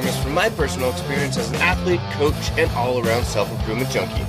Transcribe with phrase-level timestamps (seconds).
[0.00, 4.24] performance from my personal experience as an athlete, coach, and all around self improvement junkie.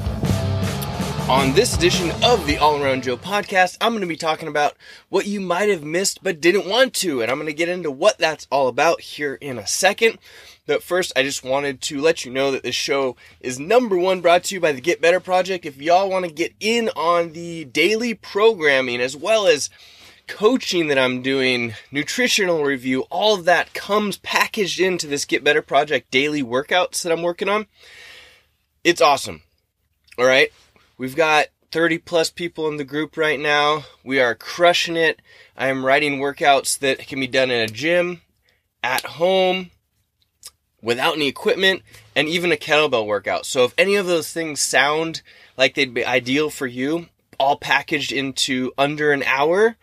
[1.30, 4.76] On this edition of the All Around Joe podcast, I'm going to be talking about
[5.08, 7.90] what you might have missed but didn't want to, and I'm going to get into
[7.90, 10.18] what that's all about here in a second.
[10.66, 14.20] But first, I just wanted to let you know that this show is number one
[14.20, 15.66] brought to you by the Get Better Project.
[15.66, 19.70] If y'all want to get in on the daily programming as well as
[20.32, 25.62] coaching that I'm doing, nutritional review, all of that comes packaged into this Get Better
[25.62, 27.68] Project daily workouts that I'm working on.
[28.82, 29.42] It's awesome.
[30.18, 30.50] All right.
[30.98, 33.84] We've got 30 plus people in the group right now.
[34.06, 35.22] We are crushing it.
[35.58, 38.22] I am writing workouts that can be done in a gym,
[38.82, 39.72] at home,
[40.82, 41.82] without any equipment,
[42.16, 43.46] and even a kettlebell workout.
[43.46, 45.24] So if any of those things sound
[45.58, 49.76] like they'd be ideal for you, all packaged into under an hour,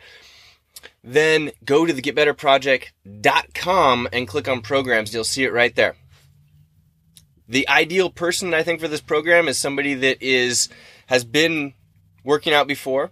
[1.12, 5.14] then go to the getbetterproject.com and click on programs.
[5.14, 5.96] You'll see it right there.
[7.48, 10.68] The ideal person, I think, for this program is somebody that is
[11.06, 11.72] has been
[12.22, 13.10] working out before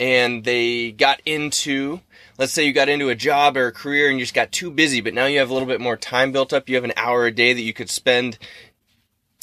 [0.00, 2.00] and they got into
[2.38, 4.68] let's say you got into a job or a career and you just got too
[4.70, 6.92] busy but now you have a little bit more time built up you have an
[6.96, 8.36] hour a day that you could spend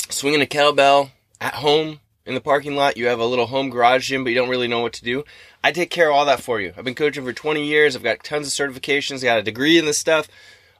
[0.09, 4.09] swinging a kettlebell at home in the parking lot you have a little home garage
[4.09, 5.23] gym but you don't really know what to do
[5.63, 6.73] I take care of all that for you.
[6.75, 7.95] I've been coaching for 20 years.
[7.95, 9.21] I've got tons of certifications.
[9.21, 10.27] I got a degree in this stuff.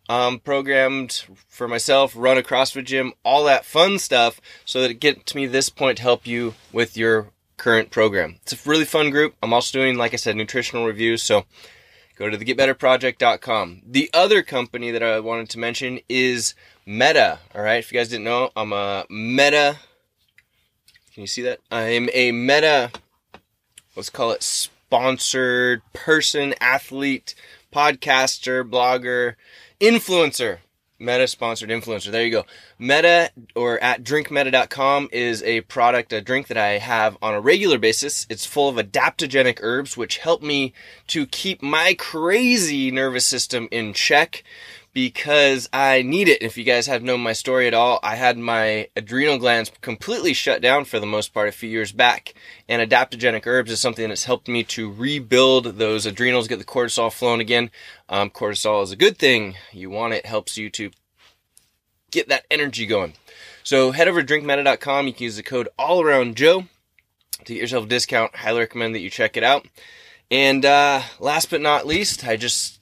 [0.09, 4.99] Um, programmed for myself, run a CrossFit gym, all that fun stuff, so that it
[4.99, 8.37] gets to me this point to help you with your current program.
[8.41, 9.35] It's a really fun group.
[9.41, 11.21] I'm also doing, like I said, nutritional reviews.
[11.21, 11.45] So
[12.17, 13.83] go to the getbetterproject.com.
[13.85, 16.55] The other company that I wanted to mention is
[16.85, 17.39] Meta.
[17.53, 17.77] All right.
[17.77, 19.77] If you guys didn't know, I'm a Meta.
[21.13, 21.59] Can you see that?
[21.69, 22.91] I'm a Meta
[23.95, 27.35] let's call it sponsored person, athlete,
[27.73, 29.35] podcaster, blogger,
[29.79, 30.59] influencer.
[30.99, 32.11] Meta sponsored influencer.
[32.11, 32.45] There you go.
[32.77, 37.79] Meta or at drinkmeta.com is a product, a drink that I have on a regular
[37.79, 38.27] basis.
[38.29, 40.73] It's full of adaptogenic herbs, which help me
[41.07, 44.43] to keep my crazy nervous system in check
[44.93, 46.41] because I need it.
[46.41, 50.33] If you guys have known my story at all, I had my adrenal glands completely
[50.33, 52.33] shut down for the most part a few years back.
[52.67, 57.11] And adaptogenic herbs is something that's helped me to rebuild those adrenals, get the cortisol
[57.11, 57.71] flowing again.
[58.09, 59.55] Um, cortisol is a good thing.
[59.71, 60.91] You want it, helps you to
[62.11, 63.13] get that energy going.
[63.63, 65.07] So head over to drinkmeta.com.
[65.07, 66.65] You can use the code all around Joe
[67.45, 68.35] to get yourself a discount.
[68.35, 69.67] Highly recommend that you check it out.
[70.29, 72.80] And uh, last but not least, I just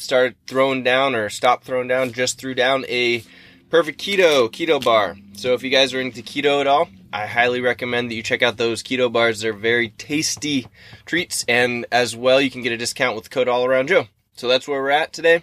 [0.00, 3.24] started throwing down or stopped throwing down, just threw down a
[3.68, 5.16] perfect keto keto bar.
[5.34, 8.42] So if you guys are into keto at all, I highly recommend that you check
[8.42, 9.40] out those keto bars.
[9.40, 10.66] They're very tasty
[11.06, 14.06] treats, and as well, you can get a discount with code All Around Joe.
[14.36, 15.42] So that's where we're at today.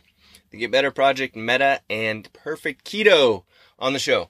[0.50, 3.44] The Get Better Project, Meta, and Perfect Keto
[3.78, 4.30] on the show.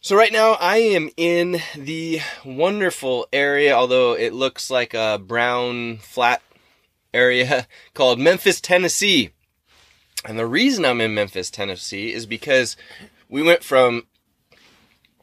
[0.00, 5.96] So right now I am in the wonderful area, although it looks like a brown
[5.96, 6.42] flat
[7.12, 9.30] area called Memphis, Tennessee.
[10.26, 12.76] And the reason I'm in Memphis, Tennessee is because
[13.28, 14.06] we went from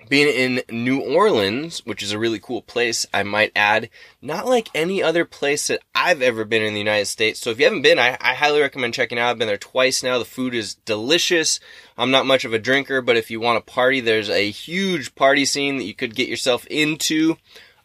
[0.08, 3.90] being in New Orleans, which is a really cool place, I might add,
[4.22, 7.42] not like any other place that I've ever been in the United States.
[7.42, 9.30] So if you haven't been, I, I, highly recommend checking out.
[9.31, 10.19] I've been there twice now.
[10.19, 11.59] The food is delicious.
[11.97, 15.16] I'm not much of a drinker, but if you want to party, there's a huge
[15.16, 17.38] party scene that you could get yourself into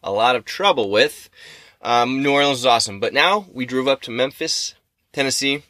[0.03, 1.31] a lot of trouble with.
[1.83, 3.01] Um, New Orleans is awesome.
[3.01, 4.75] But now we drove up to Memphis,
[5.13, 5.63] Tennessee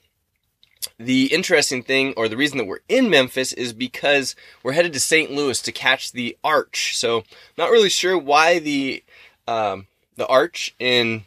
[0.99, 5.01] the interesting thing, or the reason that we're in Memphis, is because we're headed to
[5.01, 5.31] St.
[5.31, 6.97] Louis to catch the Arch.
[6.97, 7.25] So,
[7.57, 9.03] not really sure why the
[9.47, 11.25] um, the Arch in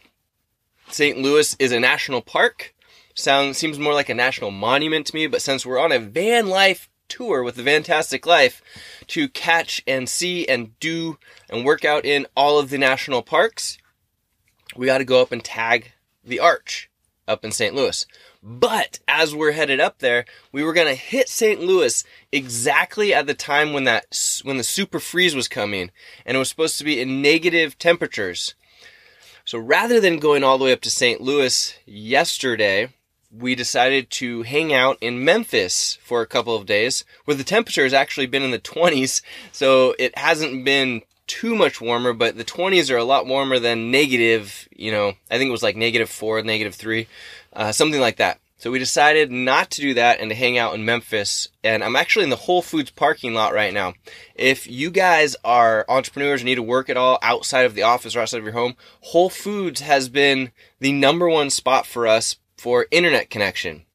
[0.89, 1.17] St.
[1.17, 2.73] Louis is a national park.
[3.13, 5.27] Sounds seems more like a national monument to me.
[5.27, 8.61] But since we're on a van life tour with the Fantastic Life
[9.07, 11.17] to catch and see and do
[11.49, 13.77] and work out in all of the national parks,
[14.75, 15.91] we got to go up and tag
[16.23, 16.89] the Arch
[17.27, 17.75] up in St.
[17.75, 18.05] Louis.
[18.43, 21.59] But as we're headed up there, we were going to hit St.
[21.59, 25.91] Louis exactly at the time when that when the super freeze was coming
[26.25, 28.55] and it was supposed to be in negative temperatures.
[29.45, 31.21] So rather than going all the way up to St.
[31.21, 32.89] Louis yesterday,
[33.31, 37.83] we decided to hang out in Memphis for a couple of days where the temperature
[37.83, 39.21] has actually been in the 20s.
[39.51, 41.01] So it hasn't been
[41.31, 45.37] too much warmer, but the 20s are a lot warmer than negative, you know, I
[45.37, 47.07] think it was like negative four, negative three
[47.53, 48.39] uh, something like that.
[48.57, 51.47] So we decided not to do that and to hang out in Memphis.
[51.63, 53.93] And I'm actually in the Whole Foods parking lot right now.
[54.35, 58.15] If you guys are entrepreneurs and need to work at all outside of the office
[58.15, 62.35] or outside of your home, Whole Foods has been the number one spot for us
[62.55, 63.85] for internet connection.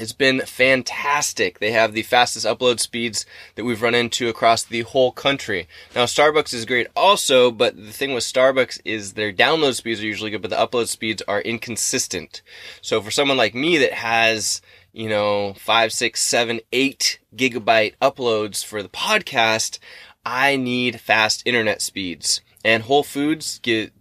[0.00, 1.60] It's been fantastic.
[1.60, 3.24] They have the fastest upload speeds
[3.54, 5.68] that we've run into across the whole country.
[5.94, 10.06] Now, Starbucks is great also, but the thing with Starbucks is their download speeds are
[10.06, 12.42] usually good, but the upload speeds are inconsistent.
[12.82, 14.60] So for someone like me that has,
[14.92, 19.78] you know, five, six, seven, eight gigabyte uploads for the podcast,
[20.24, 22.40] I need fast internet speeds.
[22.64, 23.92] And Whole Foods get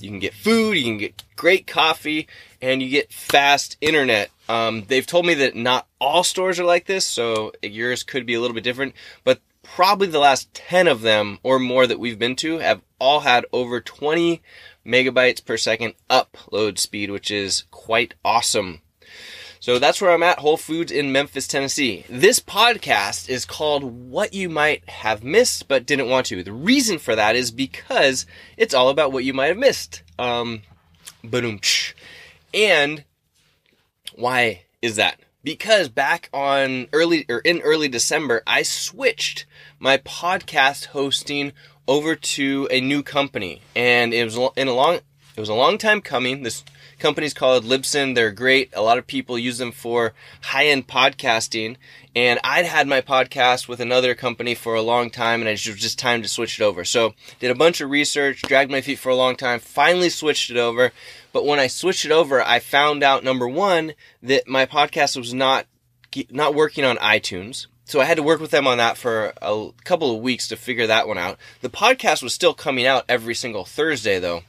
[0.00, 2.28] you can get food, you can get great coffee,
[2.64, 4.30] and you get fast internet.
[4.48, 8.34] Um, they've told me that not all stores are like this, so yours could be
[8.34, 12.18] a little bit different, but probably the last 10 of them or more that we've
[12.18, 14.42] been to have all had over 20
[14.84, 18.80] megabytes per second upload speed, which is quite awesome.
[19.60, 22.04] So that's where I'm at, Whole Foods in Memphis, Tennessee.
[22.08, 26.42] This podcast is called What You Might Have Missed But Didn't Want to.
[26.42, 28.26] The reason for that is because
[28.58, 30.02] it's all about what you might have missed.
[30.18, 30.62] Um,
[32.54, 33.04] and
[34.14, 35.20] why is that?
[35.42, 39.44] Because back on early or in early December, I switched
[39.78, 41.52] my podcast hosting
[41.86, 45.00] over to a new company, and it was in a long
[45.36, 46.42] it was a long time coming.
[46.42, 46.64] This
[46.98, 48.14] company's called Libsyn.
[48.14, 48.70] They're great.
[48.74, 50.12] A lot of people use them for
[50.42, 51.76] high end podcasting.
[52.16, 55.62] And I'd had my podcast with another company for a long time and it was
[55.62, 56.84] just time to switch it over.
[56.84, 60.50] So did a bunch of research, dragged my feet for a long time, finally switched
[60.50, 60.92] it over.
[61.32, 65.34] But when I switched it over, I found out number one, that my podcast was
[65.34, 65.66] not,
[66.30, 67.66] not working on iTunes.
[67.84, 70.56] So I had to work with them on that for a couple of weeks to
[70.56, 71.38] figure that one out.
[71.60, 74.42] The podcast was still coming out every single Thursday though.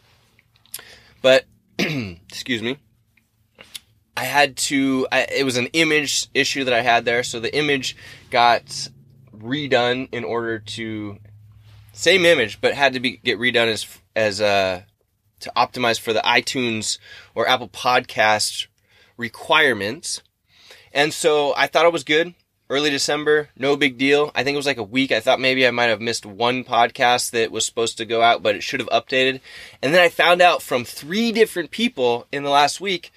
[1.22, 1.46] But
[1.80, 2.78] excuse me,
[4.16, 7.24] I had to, I, it was an image issue that I had there.
[7.24, 7.98] So the image
[8.32, 8.90] got
[9.36, 11.18] redone in order to,
[11.94, 13.86] same image, but had to be, get redone as,
[14.16, 14.84] as, uh,
[15.42, 16.98] to optimize for the iTunes
[17.36, 18.68] or Apple podcast
[19.18, 20.22] requirements.
[20.94, 22.34] And so I thought it was good
[22.70, 24.32] early December, no big deal.
[24.34, 25.12] I think it was like a week.
[25.12, 28.42] I thought maybe I might have missed one podcast that was supposed to go out,
[28.42, 29.40] but it should have updated.
[29.82, 33.12] And then I found out from three different people in the last week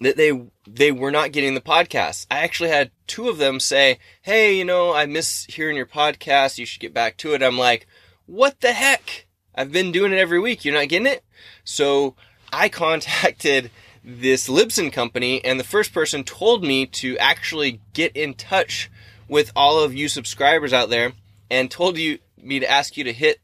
[0.00, 2.26] that they they were not getting the podcast.
[2.30, 6.58] I actually had two of them say, "Hey, you know, I miss hearing your podcast.
[6.58, 7.86] You should get back to it." I'm like,
[8.26, 9.26] "What the heck?
[9.54, 10.64] I've been doing it every week.
[10.64, 11.24] You're not getting it?"
[11.64, 12.14] So
[12.52, 13.70] I contacted
[14.10, 18.90] this Libsyn company, and the first person told me to actually get in touch
[19.28, 21.12] with all of you subscribers out there
[21.50, 23.40] and told you me to ask you to hit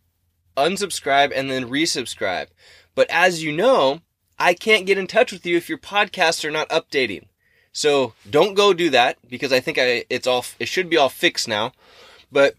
[0.56, 2.46] unsubscribe and then resubscribe.
[2.94, 4.00] But as you know,
[4.38, 7.26] I can't get in touch with you if your podcasts are not updating.
[7.72, 11.10] So don't go do that because I think I, it's all, it should be all
[11.10, 11.72] fixed now.
[12.32, 12.54] But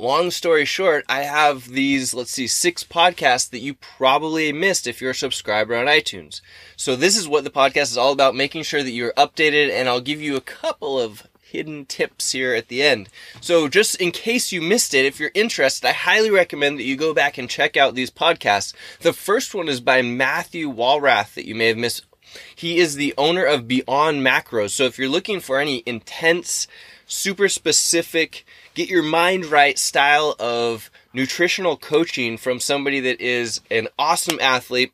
[0.00, 5.00] long story short, I have these, let's see, six podcasts that you probably missed if
[5.00, 6.40] you're a subscriber on iTunes.
[6.76, 9.88] So this is what the podcast is all about, making sure that you're updated and
[9.88, 13.08] I'll give you a couple of hidden tips here at the end.
[13.40, 16.96] So just in case you missed it, if you're interested, I highly recommend that you
[16.96, 18.72] go back and check out these podcasts.
[19.00, 22.06] The first one is by Matthew Walrath that you may have missed.
[22.54, 24.70] He is the owner of Beyond Macros.
[24.70, 26.68] So if you're looking for any intense,
[27.06, 28.46] super specific,
[28.80, 34.90] get your mind right style of nutritional coaching from somebody that is an awesome athlete,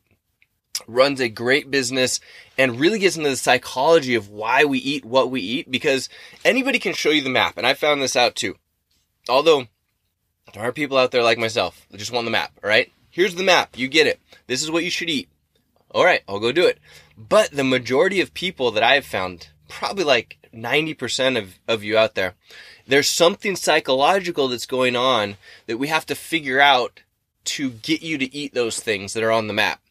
[0.87, 2.19] runs a great business,
[2.57, 6.09] and really gets into the psychology of why we eat what we eat because
[6.43, 7.57] anybody can show you the map.
[7.57, 8.55] And I found this out too.
[9.29, 9.67] Although
[10.53, 12.91] there are people out there like myself that just want the map, all right?
[13.09, 13.77] Here's the map.
[13.77, 14.19] You get it.
[14.47, 15.29] This is what you should eat.
[15.91, 16.79] All right, I'll go do it.
[17.17, 22.15] But the majority of people that I've found, probably like 90% of, of you out
[22.15, 22.35] there,
[22.87, 27.01] there's something psychological that's going on that we have to figure out
[27.45, 29.81] to get you to eat those things that are on the map.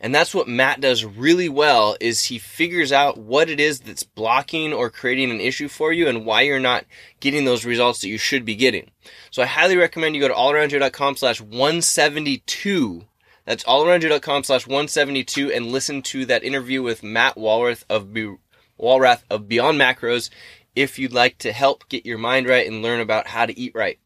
[0.00, 4.02] And that's what Matt does really well is he figures out what it is that's
[4.02, 6.84] blocking or creating an issue for you and why you're not
[7.20, 8.90] getting those results that you should be getting.
[9.30, 13.04] So I highly recommend you go to allaroundjoe.com slash 172.
[13.46, 18.36] That's allaroundjoe.com slash 172 and listen to that interview with Matt Walrath of Be-
[18.78, 20.28] Walrath of Beyond Macros
[20.76, 23.72] if you'd like to help get your mind right and learn about how to eat
[23.74, 23.98] right.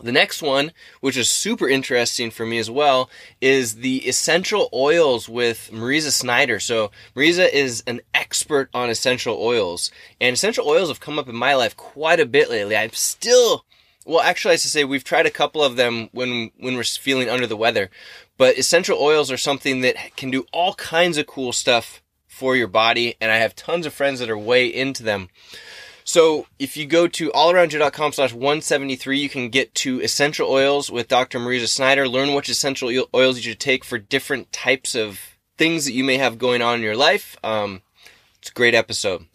[0.00, 3.10] The next one, which is super interesting for me as well,
[3.40, 6.60] is the essential oils with Mariza Snyder.
[6.60, 11.34] So Mariza is an expert on essential oils, and essential oils have come up in
[11.34, 12.76] my life quite a bit lately.
[12.76, 13.64] I'm still,
[14.06, 17.28] well, actually, I should say we've tried a couple of them when when we're feeling
[17.28, 17.90] under the weather,
[18.36, 22.00] but essential oils are something that can do all kinds of cool stuff
[22.38, 25.28] for your body, and I have tons of friends that are way into them.
[26.04, 31.08] So if you go to allaroundjoe.com slash 173, you can get to essential oils with
[31.08, 31.38] Dr.
[31.38, 35.20] Mariza Snyder, learn which essential oils you should take for different types of
[35.58, 37.36] things that you may have going on in your life.
[37.42, 37.82] Um,
[38.40, 39.26] It's a great episode.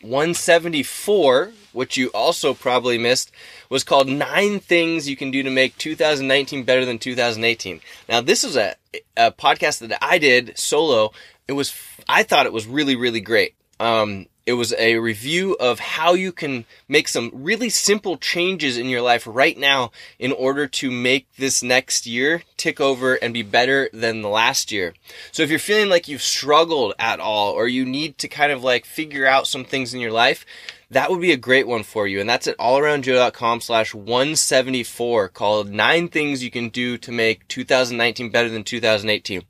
[0.00, 3.30] 174, which you also probably missed,
[3.68, 7.80] was called Nine Things You Can Do to Make 2019 Better Than 2018.
[8.08, 8.76] Now, this was a,
[9.16, 11.12] a podcast that I did solo.
[11.48, 11.74] It was,
[12.08, 13.54] I thought it was really, really great.
[13.80, 18.88] Um, it was a review of how you can make some really simple changes in
[18.88, 23.42] your life right now in order to make this next year tick over and be
[23.42, 24.94] better than the last year.
[25.30, 28.64] So if you're feeling like you've struggled at all or you need to kind of
[28.64, 30.44] like figure out some things in your life,
[30.92, 32.20] that would be a great one for you.
[32.20, 38.30] And that's at allaroundjoe.com slash 174 called nine things you can do to make 2019
[38.30, 39.42] better than 2018.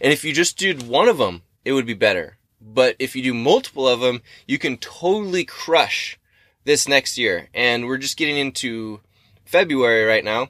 [0.00, 2.38] And if you just did one of them, it would be better.
[2.60, 6.18] But if you do multiple of them, you can totally crush
[6.64, 7.48] this next year.
[7.54, 9.00] And we're just getting into
[9.44, 10.48] February right now.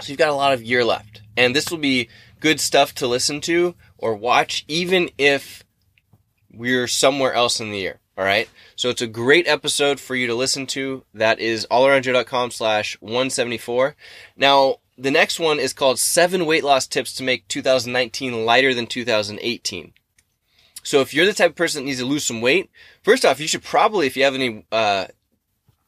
[0.00, 1.22] So you've got a lot of year left.
[1.36, 5.64] And this will be good stuff to listen to or watch, even if
[6.52, 7.98] we're somewhere else in the year.
[8.16, 8.48] All right.
[8.76, 11.04] So it's a great episode for you to listen to.
[11.14, 13.96] That is allaroundjoe.com slash 174.
[14.36, 18.86] Now, the next one is called seven weight loss tips to make 2019 lighter than
[18.86, 19.92] 2018.
[20.84, 22.70] So if you're the type of person that needs to lose some weight,
[23.02, 25.06] first off, you should probably, if you have any, uh,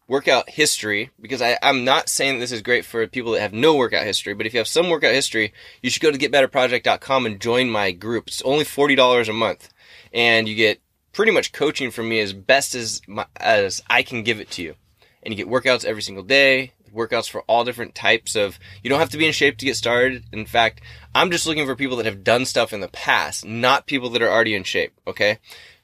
[0.08, 3.52] workout history, because I, I'm not saying that this is great for people that have
[3.52, 5.52] no workout history, but if you have some workout history,
[5.82, 8.28] you should go to getbetterproject.com and join my group.
[8.28, 9.72] It's only $40 a month
[10.12, 10.80] and you get
[11.16, 14.62] pretty much coaching from me as best as my, as I can give it to
[14.62, 14.74] you.
[15.22, 19.00] And you get workouts every single day, workouts for all different types of, you don't
[19.00, 20.24] have to be in shape to get started.
[20.30, 20.82] In fact,
[21.14, 24.20] I'm just looking for people that have done stuff in the past, not people that
[24.20, 24.92] are already in shape.
[25.06, 25.38] Okay.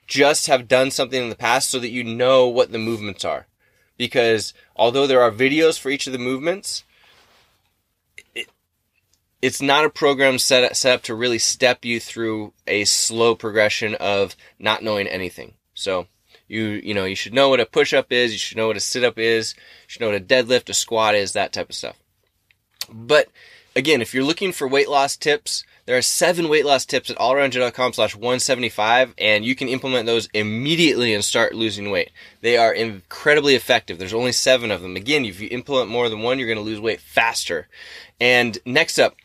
[0.06, 3.46] Just have done something in the past so that you know what the movements are.
[3.96, 6.84] Because although there are videos for each of the movements,
[9.42, 13.96] it's not a program set, set up to really step you through a slow progression
[13.96, 15.54] of not knowing anything.
[15.74, 16.06] So
[16.46, 18.32] you, you know, you should know what a push up is.
[18.32, 19.54] You should know what a sit up is.
[19.56, 21.98] You should know what a deadlift, a squat is, that type of stuff.
[22.88, 23.28] But
[23.74, 27.18] again, if you're looking for weight loss tips, there are seven weight loss tips at
[27.18, 32.10] allaroundjoe.com slash 175 and you can implement those immediately and start losing weight.
[32.40, 33.98] They are incredibly effective.
[33.98, 34.96] There's only seven of them.
[34.96, 37.68] Again, if you implement more than one, you're going to lose weight faster.
[38.18, 39.16] And next up,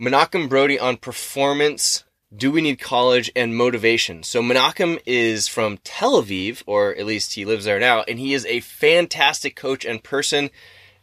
[0.00, 4.22] Menachem Brodie on performance do we need college and motivation?
[4.22, 8.34] So Menachem is from Tel Aviv, or at least he lives there now, and he
[8.34, 10.50] is a fantastic coach and person.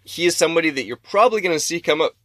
[0.05, 2.15] He is somebody that you're probably going to see come up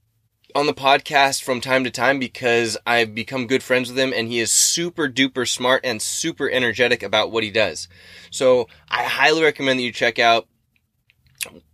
[0.54, 4.28] on the podcast from time to time because I've become good friends with him and
[4.28, 7.88] he is super duper smart and super energetic about what he does.
[8.30, 10.47] So I highly recommend that you check out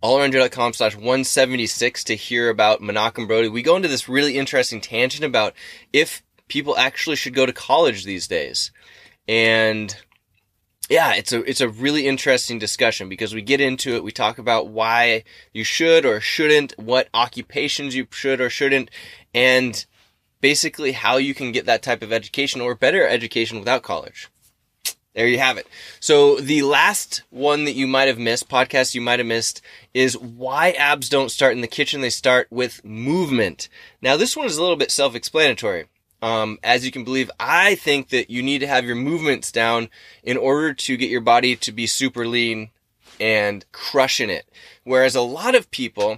[0.01, 3.49] allaroundjoe.com slash 176 to hear about Menachem Brodie.
[3.49, 5.53] We go into this really interesting tangent about
[5.91, 8.71] if people actually should go to college these days.
[9.27, 9.95] And
[10.89, 14.03] yeah, it's a it's a really interesting discussion because we get into it.
[14.03, 18.89] We talk about why you should or shouldn't, what occupations you should or shouldn't,
[19.33, 19.85] and
[20.39, 24.29] basically how you can get that type of education or better education without college.
[25.13, 25.67] There you have it.
[25.99, 29.61] So the last one that you might have missed, podcast you might have missed,
[29.93, 32.01] is why abs don't start in the kitchen.
[32.01, 33.67] They start with movement.
[33.99, 35.85] Now this one is a little bit self-explanatory.
[36.21, 39.89] Um, as you can believe, I think that you need to have your movements down
[40.23, 42.69] in order to get your body to be super lean
[43.19, 44.49] and crushing it.
[44.83, 46.17] Whereas a lot of people,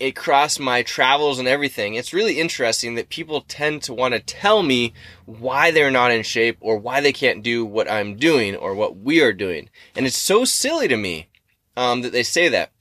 [0.00, 4.62] across my travels and everything, it's really interesting that people tend to want to tell
[4.62, 4.92] me
[5.24, 8.98] why they're not in shape or why they can't do what I'm doing or what
[8.98, 9.70] we are doing.
[9.96, 11.28] And it's so silly to me
[11.76, 12.72] um, that they say that.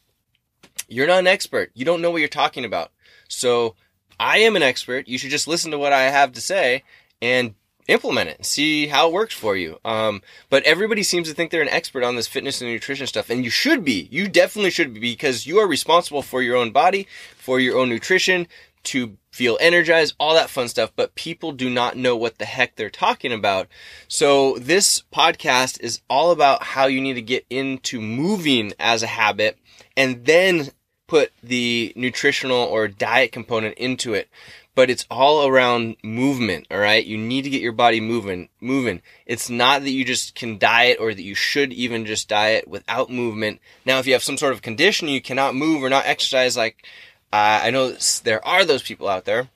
[0.89, 1.71] You're not an expert.
[1.73, 2.91] You don't know what you're talking about.
[3.27, 3.75] So
[4.19, 5.07] I am an expert.
[5.07, 6.83] You should just listen to what I have to say
[7.21, 7.55] and
[7.87, 9.79] implement it see how it works for you.
[9.85, 13.29] Um, but everybody seems to think they're an expert on this fitness and nutrition stuff.
[13.29, 14.07] And you should be.
[14.11, 17.07] You definitely should be because you are responsible for your own body,
[17.37, 18.47] for your own nutrition,
[18.83, 20.91] to feel energized, all that fun stuff.
[20.95, 23.67] But people do not know what the heck they're talking about.
[24.07, 29.07] So this podcast is all about how you need to get into moving as a
[29.07, 29.57] habit
[29.95, 30.69] and then
[31.07, 34.29] put the nutritional or diet component into it,
[34.75, 37.03] but it's all around movement, all right?
[37.03, 39.01] You need to get your body moving, moving.
[39.25, 43.09] It's not that you just can diet or that you should even just diet without
[43.09, 43.59] movement.
[43.85, 46.85] Now, if you have some sort of condition, you cannot move or not exercise like
[47.33, 49.49] uh, I know there are those people out there,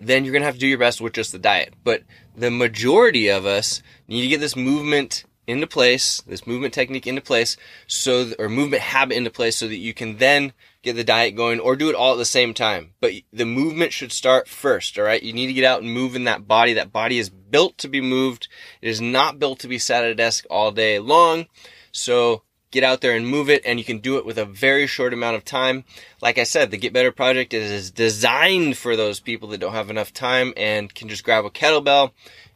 [0.00, 1.74] then you're going to have to do your best with just the diet.
[1.84, 2.02] But
[2.36, 7.20] the majority of us need to get this movement into place, this movement technique into
[7.20, 11.36] place, so or movement habit into place, so that you can then get the diet
[11.36, 12.92] going, or do it all at the same time.
[13.00, 14.98] But the movement should start first.
[14.98, 16.72] All right, you need to get out and move in that body.
[16.72, 18.48] That body is built to be moved.
[18.80, 21.46] It is not built to be sat at a desk all day long.
[21.92, 24.86] So get out there and move it and you can do it with a very
[24.86, 25.84] short amount of time.
[26.20, 29.90] Like I said, the Get Better project is designed for those people that don't have
[29.90, 32.10] enough time and can just grab a kettlebell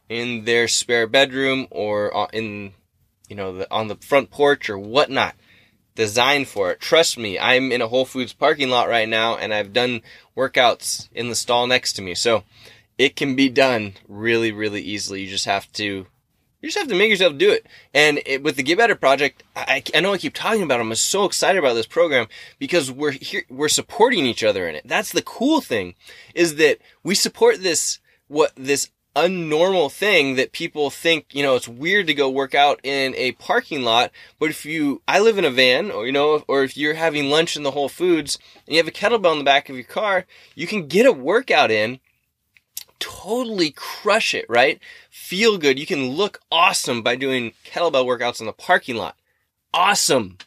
[0.09, 2.75] in their spare bedroom or uh, in,
[3.30, 5.37] you know, the, on the front porch or whatnot.
[5.94, 6.80] Designed for it.
[6.80, 10.02] Trust me, I'm in a Whole Foods parking lot right now and I've done
[10.37, 12.14] workouts in the stall next to me.
[12.14, 12.44] So
[12.96, 15.22] it can be done really, really easily.
[15.22, 16.06] You just have to
[16.62, 17.66] you just have to make yourself do it.
[17.94, 20.78] And it, with the Get Better project, I, I know I keep talking about.
[20.78, 22.26] It, I'm so excited about this program
[22.58, 24.87] because we're here, we're supporting each other in it.
[24.87, 25.94] That's the cool thing,
[26.34, 31.69] is that we support this what this unnormal thing that people think, you know, it's
[31.69, 34.11] weird to go work out in a parking lot.
[34.38, 37.31] But if you, I live in a van, or you know, or if you're having
[37.31, 39.85] lunch in the Whole Foods and you have a kettlebell in the back of your
[39.85, 42.00] car, you can get a workout in
[43.00, 44.79] totally crush it, right?
[45.11, 45.79] Feel good.
[45.79, 49.17] You can look awesome by doing kettlebell workouts in the parking lot.
[49.75, 50.38] Awesome.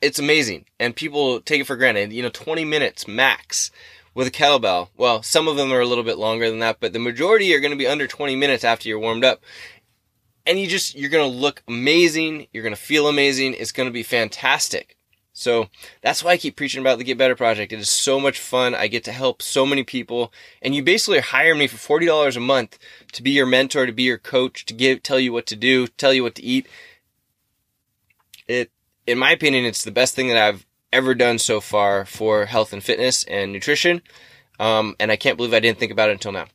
[0.00, 0.66] It's amazing.
[0.78, 2.12] And people take it for granted.
[2.12, 3.70] You know, 20 minutes max
[4.14, 4.88] with a kettlebell.
[4.96, 7.60] Well, some of them are a little bit longer than that, but the majority are
[7.60, 9.42] going to be under 20 minutes after you're warmed up.
[10.46, 12.46] And you just, you're going to look amazing.
[12.52, 13.54] You're going to feel amazing.
[13.54, 14.96] It's going to be fantastic.
[15.36, 15.68] So
[16.00, 17.72] that's why I keep preaching about the Get Better Project.
[17.72, 18.72] It is so much fun.
[18.72, 20.32] I get to help so many people.
[20.62, 22.78] And you basically hire me for $40 a month
[23.12, 25.88] to be your mentor, to be your coach, to give, tell you what to do,
[25.88, 26.68] tell you what to eat.
[28.46, 28.70] It,
[29.08, 32.72] in my opinion, it's the best thing that I've ever done so far for health
[32.72, 34.00] and fitness and nutrition.
[34.58, 36.46] Um, and I can't believe I didn't think about it until now.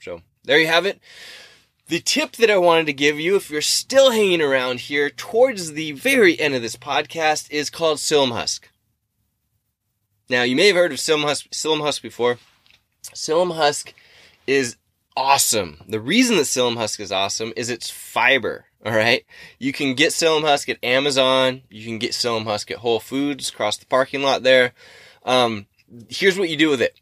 [0.00, 1.00] So there you have it.
[1.88, 5.72] The tip that I wanted to give you, if you're still hanging around here towards
[5.72, 8.68] the very end of this podcast, is called psyllium husk.
[10.30, 12.38] Now, you may have heard of psyllium husk, husk before.
[13.02, 13.94] Psyllium husk
[14.46, 14.76] is
[15.18, 15.78] awesome.
[15.88, 18.66] The reason that psyllium husk is awesome is it's fiber.
[18.86, 19.24] All right.
[19.58, 21.62] You can get psyllium husk at Amazon.
[21.68, 24.72] You can get psyllium husk at Whole Foods across the parking lot there.
[25.24, 25.66] Um,
[26.08, 27.00] here's what you do with it.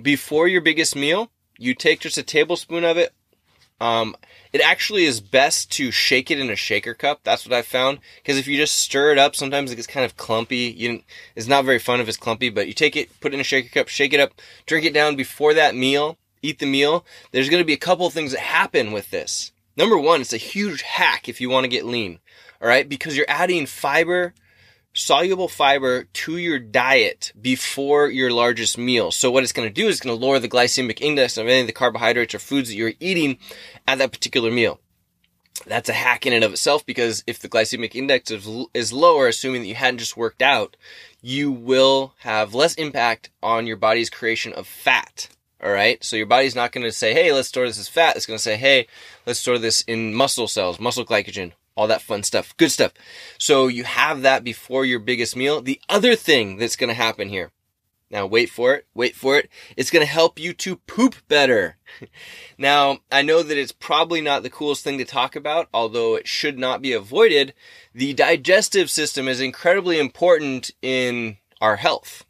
[0.00, 3.12] Before your biggest meal, you take just a tablespoon of it,
[3.82, 4.14] um,
[4.52, 7.20] it actually is best to shake it in a shaker cup.
[7.24, 7.98] That's what I found.
[8.16, 10.72] Because if you just stir it up, sometimes it gets kind of clumpy.
[10.76, 11.02] You,
[11.34, 13.44] it's not very fun if it's clumpy, but you take it, put it in a
[13.44, 14.34] shaker cup, shake it up,
[14.66, 17.04] drink it down before that meal, eat the meal.
[17.30, 19.52] There's going to be a couple of things that happen with this.
[19.76, 22.18] Number one, it's a huge hack if you want to get lean.
[22.60, 22.88] All right.
[22.88, 24.34] Because you're adding fiber,
[24.92, 29.10] soluble fiber to your diet before your largest meal.
[29.10, 31.62] So what it's going to do is going to lower the glycemic index of any
[31.62, 33.38] of the carbohydrates or foods that you're eating
[33.88, 34.78] at that particular meal.
[35.66, 39.28] That's a hack in and of itself because if the glycemic index is, is lower,
[39.28, 40.76] assuming that you hadn't just worked out,
[41.20, 45.28] you will have less impact on your body's creation of fat.
[45.62, 46.02] All right.
[46.02, 48.16] So your body's not going to say, Hey, let's store this as fat.
[48.16, 48.86] It's going to say, Hey,
[49.26, 52.56] let's store this in muscle cells, muscle glycogen, all that fun stuff.
[52.56, 52.92] Good stuff.
[53.38, 55.62] So you have that before your biggest meal.
[55.62, 57.52] The other thing that's going to happen here.
[58.10, 58.86] Now wait for it.
[58.92, 59.48] Wait for it.
[59.76, 61.78] It's going to help you to poop better.
[62.58, 66.28] now, I know that it's probably not the coolest thing to talk about, although it
[66.28, 67.54] should not be avoided.
[67.94, 72.26] The digestive system is incredibly important in our health.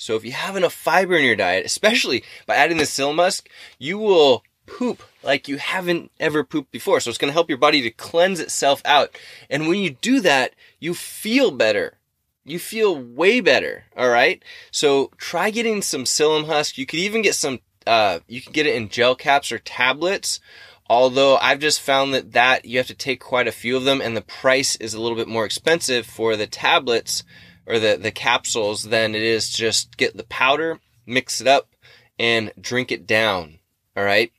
[0.00, 3.48] So if you have enough fiber in your diet, especially by adding the psyllium husk,
[3.78, 7.00] you will poop like you haven't ever pooped before.
[7.00, 9.16] So it's going to help your body to cleanse itself out.
[9.50, 11.98] And when you do that, you feel better.
[12.44, 13.84] You feel way better.
[13.94, 14.42] All right.
[14.70, 16.78] So try getting some psyllium husk.
[16.78, 20.40] You could even get some, uh, you can get it in gel caps or tablets.
[20.88, 24.00] Although I've just found that that you have to take quite a few of them
[24.00, 27.22] and the price is a little bit more expensive for the tablets
[27.66, 31.70] or the, the capsules than it is just get the powder, mix it up
[32.18, 33.58] and drink it down.
[33.96, 34.32] All right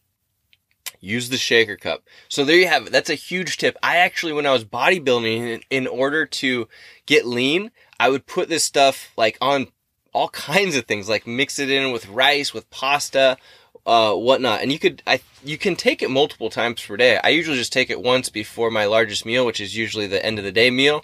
[1.02, 2.04] use the shaker cup.
[2.30, 2.92] So there you have it.
[2.92, 3.78] That's a huge tip.
[3.84, 6.68] I actually, when I was bodybuilding, in, order to
[7.06, 9.68] get lean, I would put this stuff like on
[10.14, 13.38] all kinds of things, like mix it in with rice, with pasta,
[13.86, 14.62] uh, whatnot.
[14.62, 17.20] And you could, I, you can take it multiple times per day.
[17.22, 20.38] I usually just take it once before my largest meal, which is usually the end
[20.38, 21.04] of the day meal.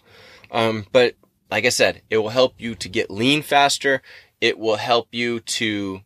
[0.52, 1.16] Um, but
[1.50, 4.02] like I said, it will help you to get lean faster.
[4.42, 6.02] It will help you to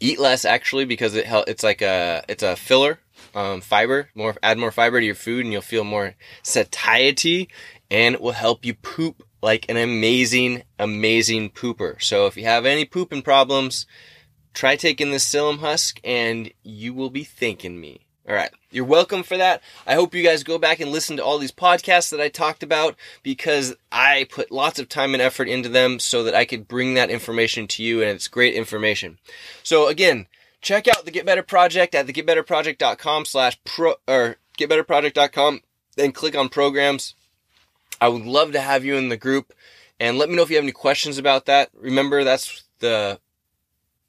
[0.00, 3.00] eat less actually because it help, it's like a it's a filler
[3.34, 7.48] um, fiber more add more fiber to your food and you'll feel more satiety
[7.90, 12.64] and it will help you poop like an amazing amazing pooper so if you have
[12.64, 13.86] any pooping problems
[14.54, 18.50] try taking this psyllium husk and you will be thanking me All right.
[18.70, 19.62] You're welcome for that.
[19.86, 22.62] I hope you guys go back and listen to all these podcasts that I talked
[22.62, 26.68] about because I put lots of time and effort into them so that I could
[26.68, 29.18] bring that information to you and it's great information.
[29.62, 30.26] So again,
[30.60, 35.62] check out the Get Better Project at thegetbetterproject.com slash pro or getbetterproject.com
[35.98, 37.14] then click on programs.
[38.00, 39.52] I would love to have you in the group
[39.98, 41.70] and let me know if you have any questions about that.
[41.74, 43.18] Remember that's the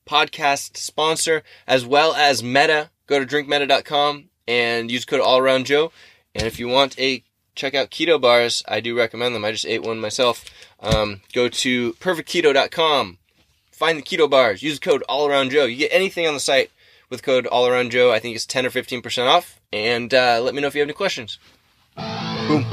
[0.08, 5.91] podcast sponsor as well as Meta go to drinkmeta.com and use code all around Joe.
[6.35, 7.23] And if you want a
[7.55, 9.43] check out keto bars, I do recommend them.
[9.43, 10.45] I just ate one myself.
[10.79, 13.17] Um, go to perfectketo.com,
[13.71, 15.65] find the keto bars, use code all around Joe.
[15.65, 16.71] You get anything on the site
[17.09, 18.11] with code all around Joe.
[18.11, 19.59] I think it's 10 or 15% off.
[19.73, 21.39] And uh, let me know if you have any questions.
[22.47, 22.65] Boom.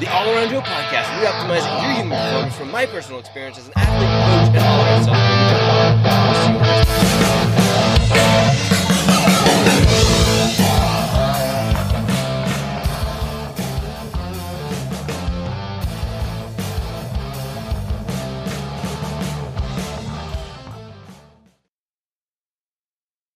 [0.00, 3.74] The All Around Joe podcast, re-optimizing your human performance from my personal experience as an
[3.76, 5.04] athlete, coach, and all around
[6.54, 6.83] self-image.